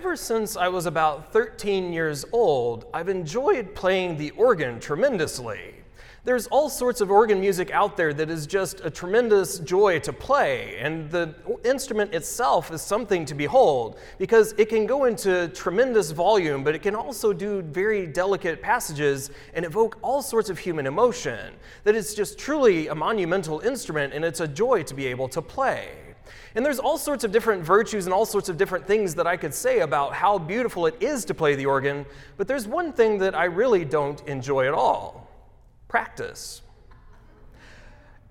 [0.00, 5.74] Ever since I was about 13 years old, I've enjoyed playing the organ tremendously.
[6.24, 10.10] There's all sorts of organ music out there that is just a tremendous joy to
[10.10, 11.34] play, and the
[11.64, 16.80] instrument itself is something to behold because it can go into tremendous volume, but it
[16.80, 21.52] can also do very delicate passages and evoke all sorts of human emotion.
[21.84, 25.42] That it's just truly a monumental instrument, and it's a joy to be able to
[25.42, 26.09] play.
[26.54, 29.36] And there's all sorts of different virtues and all sorts of different things that I
[29.36, 32.06] could say about how beautiful it is to play the organ,
[32.36, 35.28] but there's one thing that I really don't enjoy at all
[35.88, 36.62] practice.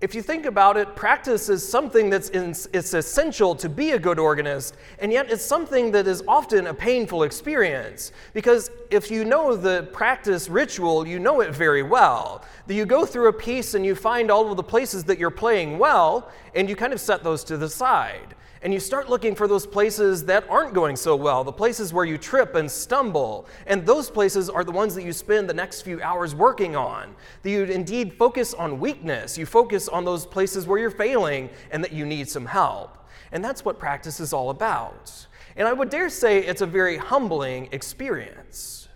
[0.00, 3.98] If you think about it, practice is something that's in, it's essential to be a
[3.98, 8.10] good organist, and yet it's something that is often a painful experience.
[8.32, 12.42] Because if you know the practice ritual, you know it very well.
[12.66, 15.28] That you go through a piece and you find all of the places that you're
[15.28, 19.34] playing well, and you kind of set those to the side and you start looking
[19.34, 23.46] for those places that aren't going so well, the places where you trip and stumble.
[23.66, 27.14] And those places are the ones that you spend the next few hours working on.
[27.42, 31.82] That you indeed focus on weakness, you focus on those places where you're failing and
[31.82, 32.98] that you need some help.
[33.32, 35.26] And that's what practice is all about.
[35.56, 38.88] And I would dare say it's a very humbling experience.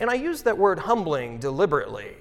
[0.00, 2.16] And I use that word humbling deliberately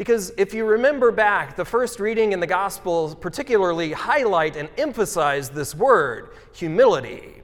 [0.00, 5.50] because if you remember back, the first reading in the Gospels particularly highlight and emphasize
[5.50, 7.42] this word, humility.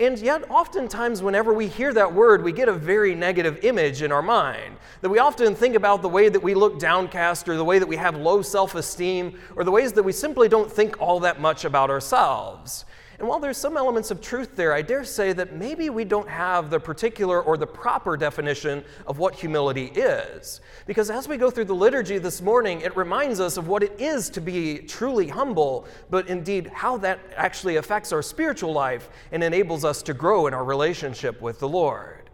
[0.00, 4.10] And yet, oftentimes, whenever we hear that word, we get a very negative image in
[4.10, 4.78] our mind.
[5.00, 7.86] That we often think about the way that we look downcast, or the way that
[7.86, 11.40] we have low self esteem, or the ways that we simply don't think all that
[11.40, 12.84] much about ourselves.
[13.22, 16.28] And while there's some elements of truth there, I dare say that maybe we don't
[16.28, 20.60] have the particular or the proper definition of what humility is.
[20.86, 23.94] Because as we go through the liturgy this morning, it reminds us of what it
[24.00, 29.44] is to be truly humble, but indeed how that actually affects our spiritual life and
[29.44, 32.28] enables us to grow in our relationship with the Lord.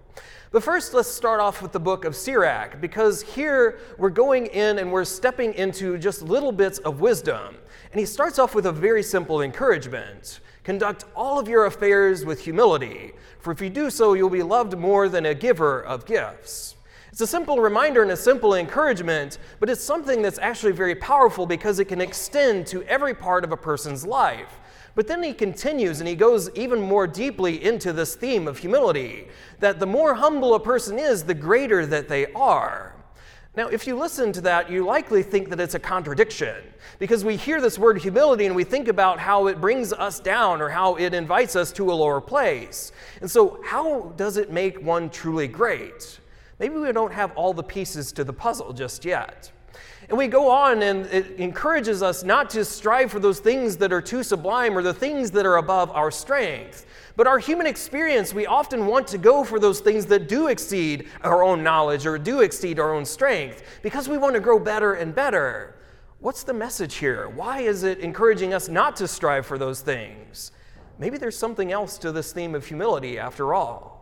[0.53, 4.79] But first, let's start off with the book of Sirach, because here we're going in
[4.79, 7.57] and we're stepping into just little bits of wisdom.
[7.93, 10.41] And he starts off with a very simple encouragement.
[10.69, 14.77] Conduct all of your affairs with humility, for if you do so, you'll be loved
[14.77, 16.77] more than a giver of gifts.
[17.11, 21.47] It's a simple reminder and a simple encouragement, but it's something that's actually very powerful
[21.47, 24.61] because it can extend to every part of a person's life.
[24.95, 29.29] But then he continues and he goes even more deeply into this theme of humility
[29.61, 32.95] that the more humble a person is, the greater that they are.
[33.57, 36.57] Now, if you listen to that, you likely think that it's a contradiction
[36.99, 40.61] because we hear this word humility and we think about how it brings us down
[40.61, 42.93] or how it invites us to a lower place.
[43.21, 46.21] And so, how does it make one truly great?
[46.59, 49.51] Maybe we don't have all the pieces to the puzzle just yet.
[50.09, 53.93] And we go on, and it encourages us not to strive for those things that
[53.93, 56.87] are too sublime or the things that are above our strength.
[57.15, 61.09] But our human experience, we often want to go for those things that do exceed
[61.23, 64.95] our own knowledge or do exceed our own strength because we want to grow better
[64.95, 65.75] and better.
[66.21, 67.29] What's the message here?
[67.29, 70.53] Why is it encouraging us not to strive for those things?
[70.99, 73.98] Maybe there's something else to this theme of humility after all.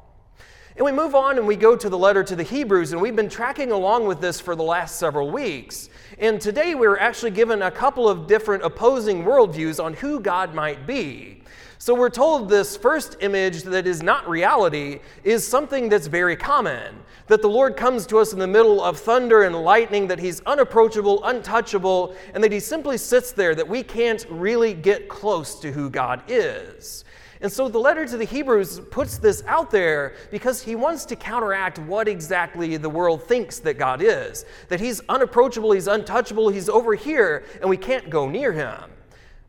[0.77, 3.17] And we move on and we go to the letter to the Hebrews, and we've
[3.17, 5.89] been tracking along with this for the last several weeks.
[6.19, 10.87] And today we're actually given a couple of different opposing worldviews on who God might
[10.87, 11.41] be.
[11.79, 17.03] So we're told this first image that is not reality is something that's very common.
[17.29, 20.43] That the Lord comes to us in the middle of thunder and lightning, that He's
[20.43, 25.73] unapproachable, untouchable, and that He simply sits there, that we can't really get close to
[25.73, 27.07] who God is.
[27.41, 31.17] And so the letter to the Hebrews puts this out there because he wants to
[31.17, 36.69] counteract what exactly the world thinks that God is that he's unapproachable, he's untouchable, he's
[36.69, 38.91] over here, and we can't go near him.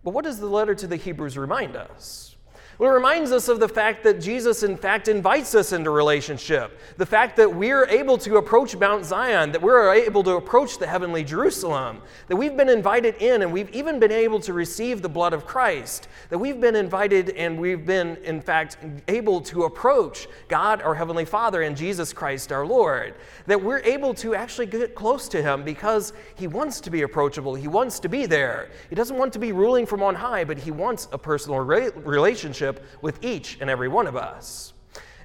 [0.04, 2.27] But what does the letter to the Hebrews remind us?
[2.80, 6.80] Well, it reminds us of the fact that Jesus, in fact, invites us into relationship.
[6.98, 10.86] The fact that we're able to approach Mount Zion, that we're able to approach the
[10.86, 15.10] heavenly Jerusalem, that we've been invited in and we've even been able to receive the
[15.10, 18.78] blood of Christ, that we've been invited and we've been, in fact,
[19.08, 23.16] able to approach God, our Heavenly Father, and Jesus Christ, our Lord.
[23.48, 27.56] That we're able to actually get close to Him because He wants to be approachable,
[27.56, 28.70] He wants to be there.
[28.92, 31.90] He doesn't want to be ruling from on high, but He wants a personal re-
[31.96, 34.74] relationship relationship with each and every one of us.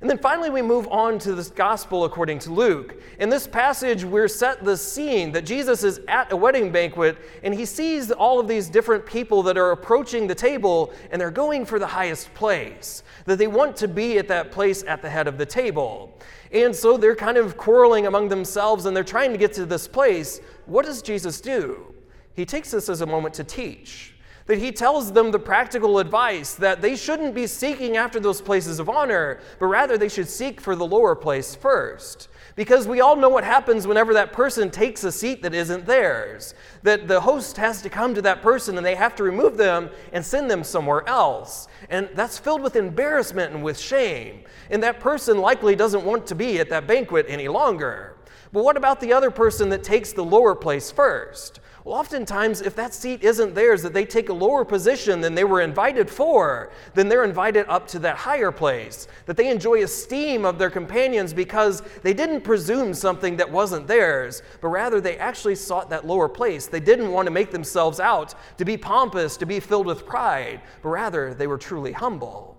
[0.00, 3.00] And then finally, we move on to this gospel according to Luke.
[3.20, 7.54] In this passage, we're set the scene that Jesus is at a wedding banquet and
[7.54, 11.64] he sees all of these different people that are approaching the table and they're going
[11.64, 15.28] for the highest place, that they want to be at that place at the head
[15.28, 16.18] of the table.
[16.50, 19.86] And so they're kind of quarreling among themselves and they're trying to get to this
[19.86, 20.40] place.
[20.66, 21.94] What does Jesus do?
[22.34, 24.12] He takes this as a moment to teach
[24.46, 28.78] That he tells them the practical advice that they shouldn't be seeking after those places
[28.80, 32.28] of honor, but rather they should seek for the lower place first.
[32.54, 36.54] Because we all know what happens whenever that person takes a seat that isn't theirs.
[36.82, 39.88] That the host has to come to that person and they have to remove them
[40.12, 41.68] and send them somewhere else.
[41.88, 44.42] And that's filled with embarrassment and with shame.
[44.70, 48.11] And that person likely doesn't want to be at that banquet any longer.
[48.52, 51.60] But what about the other person that takes the lower place first?
[51.84, 55.42] Well, oftentimes, if that seat isn't theirs, that they take a lower position than they
[55.42, 59.08] were invited for, then they're invited up to that higher place.
[59.24, 64.42] That they enjoy esteem of their companions because they didn't presume something that wasn't theirs,
[64.60, 66.66] but rather they actually sought that lower place.
[66.66, 70.60] They didn't want to make themselves out to be pompous, to be filled with pride,
[70.82, 72.51] but rather they were truly humble.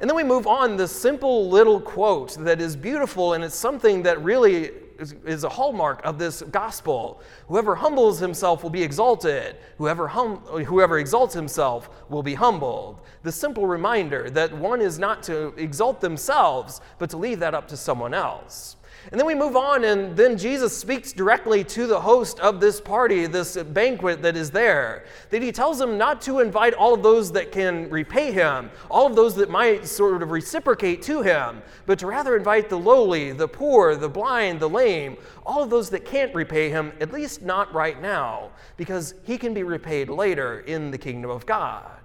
[0.00, 4.02] And then we move on this simple little quote that is beautiful and it's something
[4.02, 7.20] that really is, is a hallmark of this gospel.
[7.48, 9.56] Whoever humbles himself will be exalted.
[9.78, 10.36] Whoever, hum,
[10.66, 13.00] whoever exalts himself will be humbled.
[13.22, 17.68] The simple reminder that one is not to exalt themselves, but to leave that up
[17.68, 18.75] to someone else.
[19.10, 22.80] And then we move on, and then Jesus speaks directly to the host of this
[22.80, 25.04] party, this banquet that is there.
[25.30, 29.06] That he tells him not to invite all of those that can repay him, all
[29.06, 33.32] of those that might sort of reciprocate to him, but to rather invite the lowly,
[33.32, 37.42] the poor, the blind, the lame, all of those that can't repay him, at least
[37.42, 41.95] not right now, because he can be repaid later in the kingdom of God.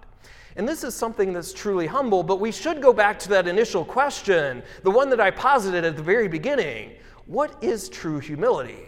[0.56, 3.86] And this is something that's truly humble, but we should go back to that initial
[3.86, 6.92] question, the one that I posited at the very beginning.
[7.26, 8.88] What is true humility?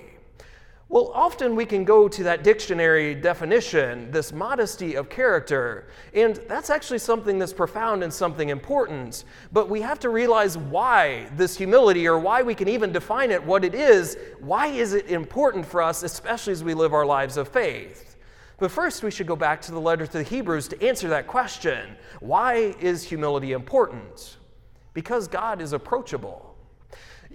[0.89, 6.69] Well, often we can go to that dictionary definition, this modesty of character, and that's
[6.69, 9.23] actually something that's profound and something important.
[9.51, 13.43] But we have to realize why this humility, or why we can even define it,
[13.43, 17.37] what it is, why is it important for us, especially as we live our lives
[17.37, 18.12] of faith?
[18.57, 21.27] But first, we should go back to the letter to the Hebrews to answer that
[21.27, 21.95] question.
[22.19, 24.37] Why is humility important?
[24.93, 26.52] Because God is approachable.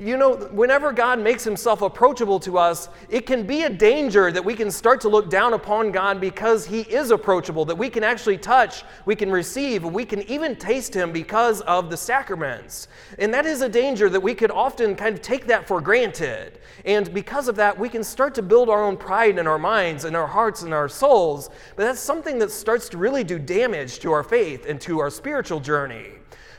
[0.00, 4.45] You know, whenever God makes himself approachable to us, it can be a danger that
[4.45, 8.05] we can start to look down upon God because he is approachable, that we can
[8.05, 12.87] actually touch, we can receive, we can even taste him because of the sacraments.
[13.19, 16.61] And that is a danger that we could often kind of take that for granted.
[16.85, 20.05] And because of that, we can start to build our own pride in our minds
[20.05, 21.50] and our hearts and our souls.
[21.75, 25.11] But that's something that starts to really do damage to our faith and to our
[25.11, 26.18] spiritual journey.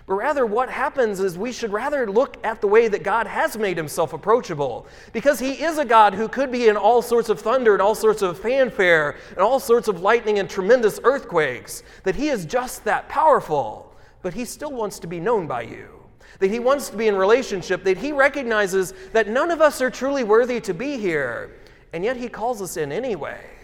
[0.09, 3.55] But rather, what happens is we should rather look at the way that God has
[3.55, 4.87] made himself approachable.
[5.13, 7.93] Because he is a God who could be in all sorts of thunder and all
[7.93, 11.83] sorts of fanfare and all sorts of lightning and tremendous earthquakes.
[12.05, 13.93] That he is just that powerful.
[14.23, 15.89] But he still wants to be known by you.
[16.39, 17.83] That he wants to be in relationship.
[17.83, 21.51] That he recognizes that none of us are truly worthy to be here.
[21.93, 23.58] And yet he calls us in anyway.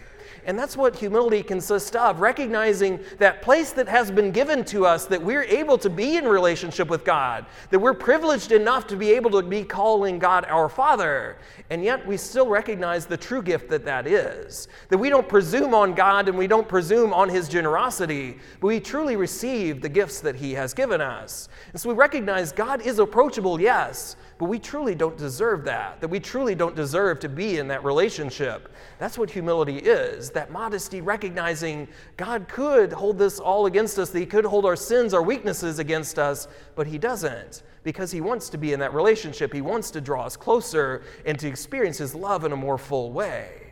[0.46, 5.04] And that's what humility consists of recognizing that place that has been given to us,
[5.06, 9.10] that we're able to be in relationship with God, that we're privileged enough to be
[9.10, 11.38] able to be calling God our Father.
[11.70, 14.68] And yet we still recognize the true gift that that is.
[14.88, 18.78] That we don't presume on God and we don't presume on His generosity, but we
[18.78, 21.48] truly receive the gifts that He has given us.
[21.72, 26.08] And so we recognize God is approachable, yes, but we truly don't deserve that, that
[26.08, 28.70] we truly don't deserve to be in that relationship.
[28.98, 34.20] That's what humility is that modesty, recognizing God could hold this all against us, that
[34.20, 38.48] He could hold our sins, our weaknesses against us, but He doesn't because He wants
[38.50, 39.52] to be in that relationship.
[39.52, 43.12] He wants to draw us closer and to experience His love in a more full
[43.12, 43.65] way.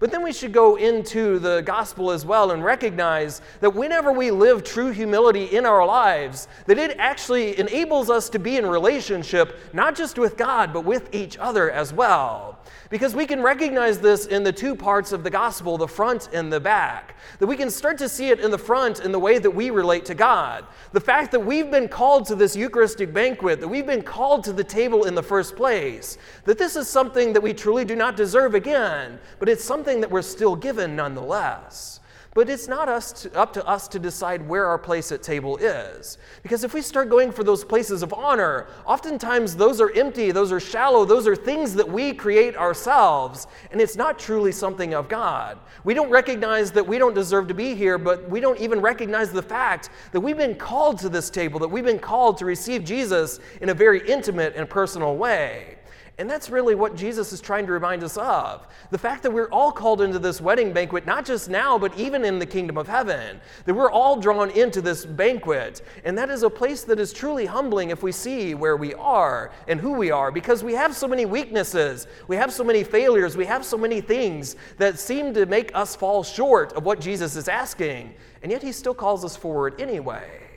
[0.00, 4.30] But then we should go into the gospel as well and recognize that whenever we
[4.30, 9.58] live true humility in our lives, that it actually enables us to be in relationship
[9.74, 12.58] not just with God, but with each other as well.
[12.88, 16.52] Because we can recognize this in the two parts of the gospel, the front and
[16.52, 17.16] the back.
[17.38, 19.70] That we can start to see it in the front in the way that we
[19.70, 20.64] relate to God.
[20.92, 24.52] The fact that we've been called to this Eucharistic banquet, that we've been called to
[24.52, 28.16] the table in the first place, that this is something that we truly do not
[28.16, 31.99] deserve again, but it's something that we're still given nonetheless.
[32.40, 35.58] But it's not us to, up to us to decide where our place at table
[35.58, 36.16] is.
[36.42, 40.50] Because if we start going for those places of honor, oftentimes those are empty, those
[40.50, 45.06] are shallow, those are things that we create ourselves, and it's not truly something of
[45.06, 45.58] God.
[45.84, 49.30] We don't recognize that we don't deserve to be here, but we don't even recognize
[49.30, 52.84] the fact that we've been called to this table, that we've been called to receive
[52.84, 55.76] Jesus in a very intimate and personal way.
[56.20, 58.66] And that's really what Jesus is trying to remind us of.
[58.90, 62.26] The fact that we're all called into this wedding banquet, not just now, but even
[62.26, 63.40] in the kingdom of heaven.
[63.64, 65.80] That we're all drawn into this banquet.
[66.04, 69.50] And that is a place that is truly humbling if we see where we are
[69.66, 73.34] and who we are, because we have so many weaknesses, we have so many failures,
[73.34, 77.34] we have so many things that seem to make us fall short of what Jesus
[77.34, 78.12] is asking.
[78.42, 80.49] And yet he still calls us forward anyway.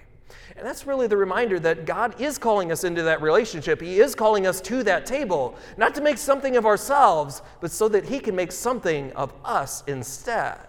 [0.55, 3.81] And that's really the reminder that God is calling us into that relationship.
[3.81, 7.87] He is calling us to that table, not to make something of ourselves, but so
[7.89, 10.59] that He can make something of us instead.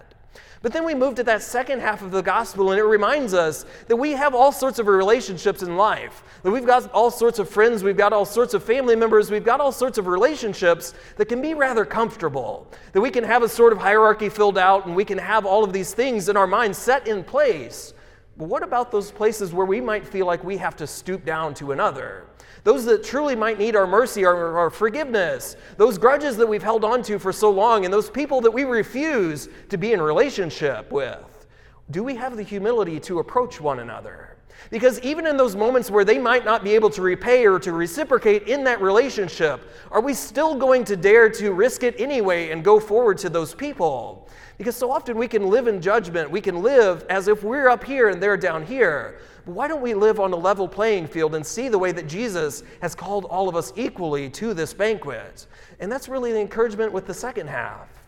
[0.62, 3.66] But then we move to that second half of the gospel, and it reminds us
[3.86, 6.24] that we have all sorts of relationships in life.
[6.42, 9.44] That we've got all sorts of friends, we've got all sorts of family members, we've
[9.44, 12.66] got all sorts of relationships that can be rather comfortable.
[12.94, 15.64] That we can have a sort of hierarchy filled out, and we can have all
[15.64, 17.92] of these things in our minds set in place.
[18.36, 21.54] But what about those places where we might feel like we have to stoop down
[21.54, 22.24] to another?
[22.64, 26.84] Those that truly might need our mercy, our, our, forgiveness, those grudges that we've held
[26.84, 30.90] on to for so long, and those people that we refuse to be in relationship
[30.90, 31.46] with.
[31.90, 34.33] Do we have the humility to approach one another?
[34.70, 37.72] Because even in those moments where they might not be able to repay or to
[37.72, 42.64] reciprocate in that relationship, are we still going to dare to risk it anyway and
[42.64, 44.28] go forward to those people?
[44.58, 46.30] Because so often we can live in judgment.
[46.30, 49.18] We can live as if we're up here and they're down here.
[49.44, 52.06] But why don't we live on a level playing field and see the way that
[52.06, 55.46] Jesus has called all of us equally to this banquet?
[55.80, 58.03] And that's really the encouragement with the second half.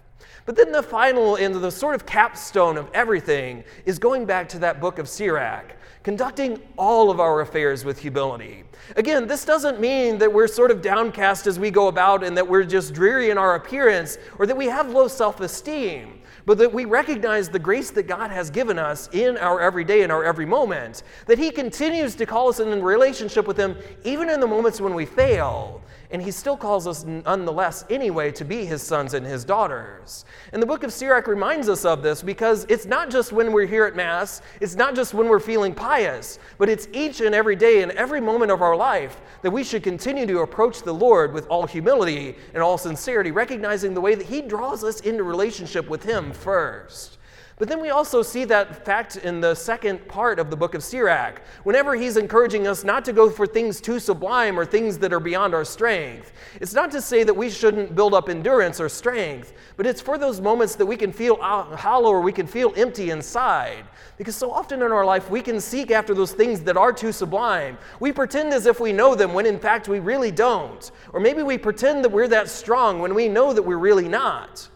[0.46, 4.60] But then the final and the sort of capstone of everything is going back to
[4.60, 5.74] that book of Sirach,
[6.04, 8.62] conducting all of our affairs with humility.
[8.94, 12.46] Again, this doesn't mean that we're sort of downcast as we go about and that
[12.46, 16.72] we're just dreary in our appearance or that we have low self esteem but that
[16.72, 20.46] we recognize the grace that God has given us in our everyday and our every
[20.46, 21.02] moment.
[21.26, 24.94] That He continues to call us in relationship with Him even in the moments when
[24.94, 25.82] we fail.
[26.10, 30.24] And he still calls us nonetheless anyway to be his sons and his daughters.
[30.52, 33.66] And the book of Sirach reminds us of this because it's not just when we're
[33.66, 37.56] here at Mass, it's not just when we're feeling pious, but it's each and every
[37.56, 41.32] day and every moment of our life that we should continue to approach the Lord
[41.32, 45.88] with all humility and all sincerity, recognizing the way that he draws us into relationship
[45.88, 47.18] with him first.
[47.58, 50.84] But then we also see that fact in the second part of the book of
[50.84, 51.40] Sirach.
[51.64, 55.20] Whenever he's encouraging us not to go for things too sublime or things that are
[55.20, 59.54] beyond our strength, it's not to say that we shouldn't build up endurance or strength,
[59.78, 63.08] but it's for those moments that we can feel hollow or we can feel empty
[63.08, 63.86] inside.
[64.18, 67.10] Because so often in our life, we can seek after those things that are too
[67.10, 67.78] sublime.
[68.00, 70.90] We pretend as if we know them when in fact we really don't.
[71.14, 74.68] Or maybe we pretend that we're that strong when we know that we're really not.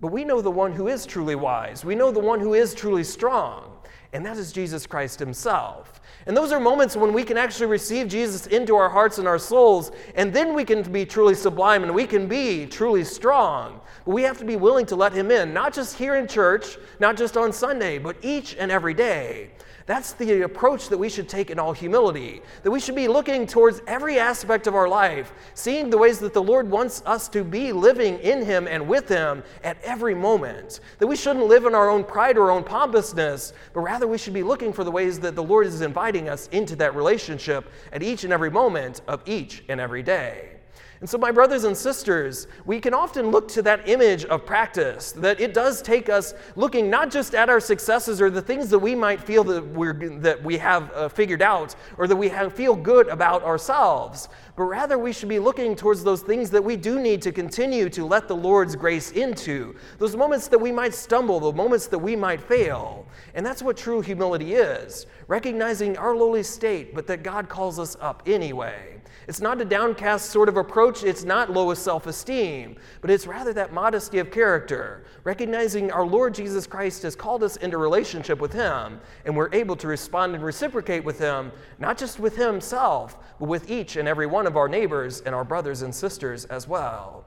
[0.00, 1.84] But we know the one who is truly wise.
[1.84, 3.70] We know the one who is truly strong,
[4.12, 6.00] and that is Jesus Christ himself.
[6.26, 9.38] And those are moments when we can actually receive Jesus into our hearts and our
[9.38, 13.80] souls, and then we can be truly sublime and we can be truly strong.
[14.04, 16.78] But we have to be willing to let him in, not just here in church,
[16.98, 19.50] not just on Sunday, but each and every day.
[19.86, 22.42] That's the approach that we should take in all humility.
[22.62, 26.32] That we should be looking towards every aspect of our life, seeing the ways that
[26.32, 30.80] the Lord wants us to be living in Him and with Him at every moment.
[30.98, 34.18] That we shouldn't live in our own pride or our own pompousness, but rather we
[34.18, 37.70] should be looking for the ways that the Lord is inviting us into that relationship
[37.92, 40.59] at each and every moment of each and every day.
[41.00, 45.12] And so, my brothers and sisters, we can often look to that image of practice,
[45.12, 48.78] that it does take us looking not just at our successes or the things that
[48.78, 52.52] we might feel that, we're, that we have uh, figured out or that we have,
[52.52, 54.28] feel good about ourselves,
[54.60, 57.88] but rather we should be looking towards those things that we do need to continue
[57.88, 61.98] to let the Lord's grace into, those moments that we might stumble, the moments that
[61.98, 63.06] we might fail.
[63.32, 67.96] And that's what true humility is recognizing our lowly state, but that God calls us
[68.02, 69.00] up anyway.
[69.30, 73.52] It's not a downcast sort of approach, it's not lowest self esteem, but it's rather
[73.52, 78.52] that modesty of character, recognizing our Lord Jesus Christ has called us into relationship with
[78.52, 83.48] Him, and we're able to respond and reciprocate with Him, not just with Himself, but
[83.48, 87.24] with each and every one of our neighbors and our brothers and sisters as well.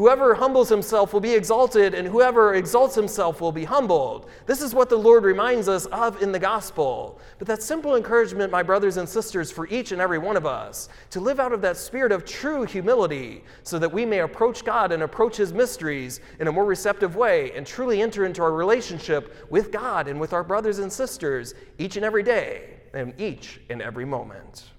[0.00, 4.30] Whoever humbles himself will be exalted, and whoever exalts himself will be humbled.
[4.46, 7.20] This is what the Lord reminds us of in the gospel.
[7.38, 10.88] But that simple encouragement, my brothers and sisters, for each and every one of us,
[11.10, 14.90] to live out of that spirit of true humility, so that we may approach God
[14.90, 19.50] and approach his mysteries in a more receptive way and truly enter into our relationship
[19.50, 23.82] with God and with our brothers and sisters each and every day and each and
[23.82, 24.70] every moment.